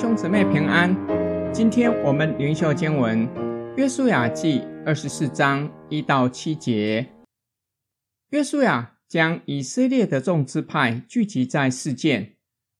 [0.00, 0.96] 兄姊妹平安。
[1.52, 3.28] 今天我们灵修经文
[3.76, 7.06] 《约书亚记》二十四章一到七节。
[8.30, 12.36] 约书亚将以色列的众支派聚集在示剑，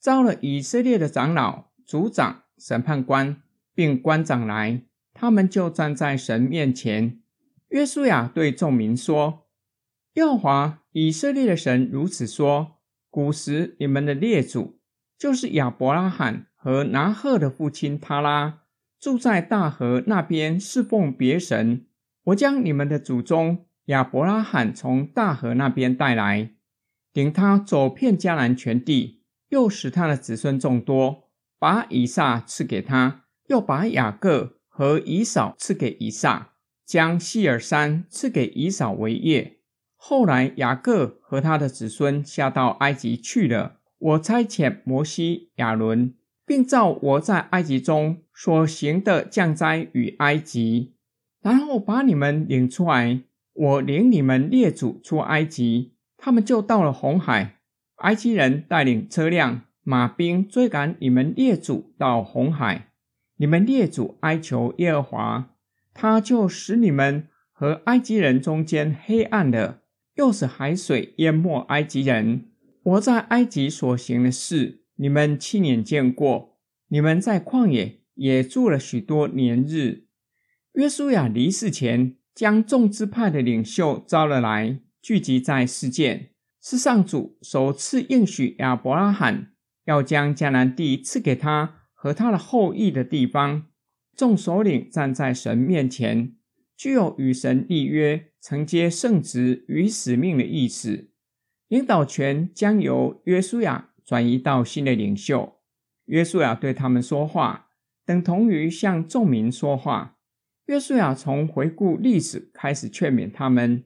[0.00, 3.40] 召了以色列的长老、族长、审判官，
[3.76, 7.20] 并官长来，他们就站在神面前。
[7.68, 9.46] 约书亚对众民说
[10.14, 12.78] ：“耶和华以色列的神如此说：
[13.08, 14.80] 古时你们的列祖。”
[15.16, 18.60] 就是亚伯拉罕和拿鹤的父亲他拉，
[18.98, 21.84] 住在大河那边侍奉别神。
[22.28, 26.52] 我将你们的祖宗亚伯拉罕从大河那边带来，
[27.12, 31.28] 领他走遍迦南全地，又使他的子孙众多，
[31.58, 36.54] 把以撒赐给他，又把雅各和以扫赐给以撒，
[36.86, 39.58] 将希珥山赐给以扫为业。
[39.96, 43.80] 后来雅各和他的子孙下到埃及去了。
[43.98, 46.14] 我差遣摩西、亚伦，
[46.46, 50.94] 并照我在埃及中所行的降灾与埃及，
[51.40, 53.22] 然后把你们领出来。
[53.52, 57.60] 我领你们列祖出埃及，他们就到了红海。
[57.98, 62.88] 埃及人带领车辆、马兵追赶你们列祖到红海。
[63.36, 65.50] 你们列祖哀求耶和华，
[65.92, 69.82] 他就使你们和埃及人中间黑暗了，
[70.16, 72.46] 又使海水淹没埃及人。
[72.82, 76.58] 我在埃及所行的事，你们亲眼见过。
[76.88, 80.04] 你们在旷野也住了许多年日。
[80.74, 86.30] 约书亚离世前，将众支派的领袖召了来，聚集在示剑，
[86.62, 89.52] 是上主首次应许亚伯拉罕
[89.86, 93.66] 要将迦南地赐给他和他的后裔的地方。
[94.16, 96.36] 众首领站在神面前，
[96.76, 101.10] 具有与神立约、承接圣职与使命的意思。
[101.66, 105.60] 领导权将由约书亚转移到新的领袖。
[106.06, 107.68] 约书亚对他们说话，
[108.04, 110.18] 等同于向众民说话。
[110.66, 113.84] 约书亚从回顾历史开始劝勉他们：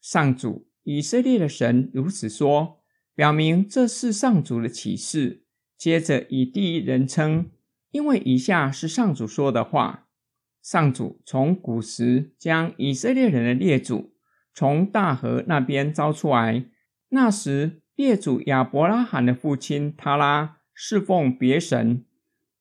[0.00, 2.80] 上主以色列的神如此说，
[3.14, 5.44] 表明这是上主的启示。
[5.76, 7.50] 接着以第一人称，
[7.90, 10.08] 因为以下是上主说的话：
[10.62, 14.14] 上主从古时将以色列人的列祖
[14.52, 16.66] 从大河那边招出来。
[17.10, 22.04] 那时，列祖亚伯拉罕的父亲他拉侍奉别神，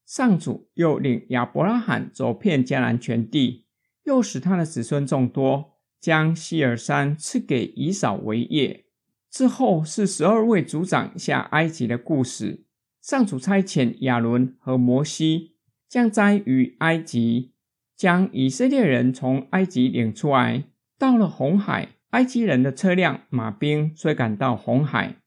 [0.03, 3.67] 上主又领亚伯拉罕走遍迦南全地，
[4.05, 8.85] 又使他的子孙众多，将希尔山赐给以扫为业。
[9.29, 12.65] 之后是十二位族长下埃及的故事。
[12.99, 17.53] 上主差遣亚伦和摩西降灾于埃及，
[17.95, 20.63] 将以色列人从埃及领出来，
[20.97, 21.89] 到了红海。
[22.11, 25.17] 埃及人的车辆、马兵追赶到红海，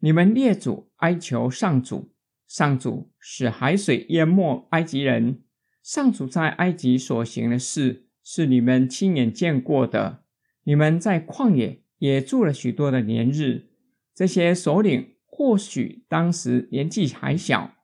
[0.00, 2.12] 你们列祖哀求上主，
[2.46, 5.42] 上主使海水淹没埃及人。
[5.82, 10.24] 上主在埃及所行的事，是你们亲眼见过的。
[10.64, 13.70] 你们在旷野也住了许多的年日。
[14.14, 17.74] 这些首领或许当时年纪还小，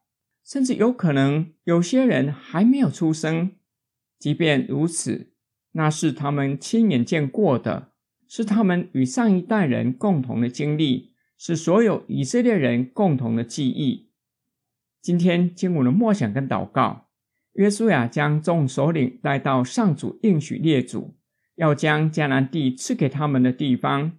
[0.44, 3.52] 甚至有可能有些人还没有出生。
[4.18, 5.32] 即便如此，
[5.72, 7.92] 那是他们亲眼见过的。
[8.28, 14.10] 是他们与上一代人共同的经历，是所有以色列人共同的记忆。
[15.02, 17.08] 今天经文的默想跟祷告，
[17.54, 21.14] 约书亚将众首领带到上主应许列祖
[21.56, 24.12] 要将迦南地赐给他们的地方。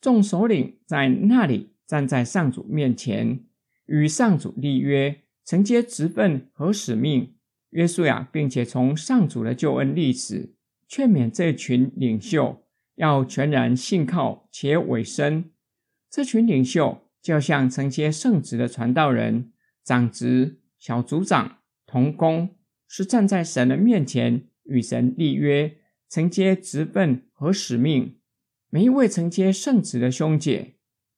[0.00, 3.44] 众首领在那里站在上主面前，
[3.86, 7.34] 与上主立约，承接职分和使命。
[7.70, 10.54] 约书亚并且从上主的救恩历史
[10.88, 12.64] 劝勉这群领袖。
[12.96, 15.52] 要全然信靠且委身，
[16.10, 19.52] 这群领袖就像承接圣职的传道人、
[19.84, 22.56] 长执、小组长、同工，
[22.88, 25.76] 是站在神的面前与神立约，
[26.08, 28.16] 承接职分和使命。
[28.70, 30.74] 每一位承接圣职的兄姐，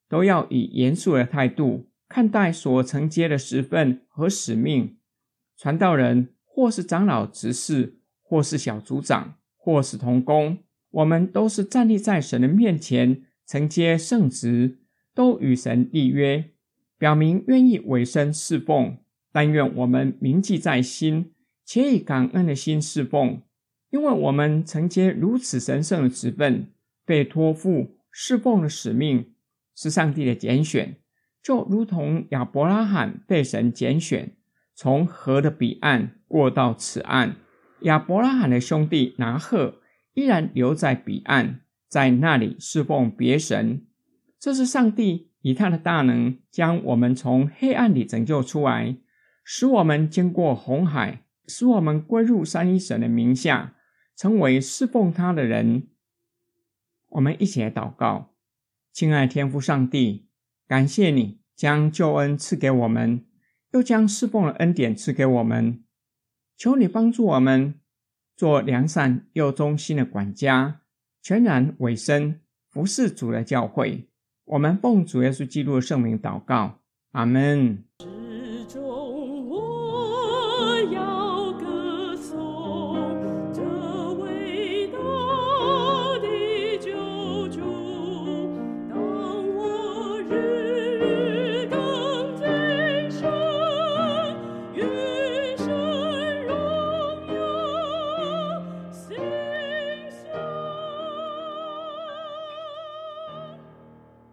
[0.08, 4.98] 都要以严肃的态度看待所承接的职分和使命。
[5.56, 10.58] 传道人或是长老执事，或是小组长，或是同工。
[10.90, 14.80] 我们都是站立在神的面前，承接圣职，
[15.14, 16.50] 都与神立约，
[16.98, 18.98] 表明愿意委身侍奉。
[19.32, 21.32] 但愿我们铭记在心，
[21.64, 23.42] 且以感恩的心侍奉，
[23.90, 26.72] 因为我们承接如此神圣的职分，
[27.06, 29.32] 被托付侍奉的使命，
[29.74, 30.96] 是上帝的拣选，
[31.42, 34.36] 就如同亚伯拉罕被神拣选，
[34.74, 37.36] 从河的彼岸过到此岸。
[37.80, 39.80] 亚伯拉罕的兄弟拿鹤。
[40.14, 43.86] 依然留在彼岸，在那里侍奉别神。
[44.42, 48.96] 这是上帝以他的大能将我们从黑暗里拯救出来，
[49.44, 53.76] 使我们经过红海，使我们归入三一神的名下，
[54.16, 55.86] 成为侍奉他的人。
[57.10, 58.34] 我们一起来祷告，
[58.92, 60.26] 亲爱天父上帝，
[60.66, 63.24] 感谢你将救恩赐给我们，
[63.70, 65.84] 又将侍奉的恩典赐给我们。
[66.56, 67.78] 求你帮助我们
[68.36, 70.80] 做良善又忠心的管家，
[71.22, 74.08] 全然委身服侍主的教会。
[74.52, 76.80] 我们奉主耶稣基督的圣名祷告，
[77.12, 77.82] 阿门。